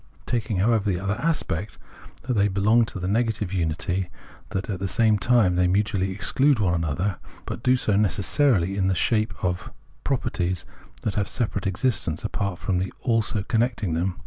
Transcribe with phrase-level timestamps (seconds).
[0.25, 1.77] Taking, however, the other aspect,
[2.23, 4.09] that they belong to the negative unity,
[4.49, 8.95] they at the same time mutually exclude one another; but do so necessarily in the
[8.95, 9.71] shape of
[10.03, 10.65] properties
[11.03, 14.17] that have a separate existence apart from the" also" connecting them.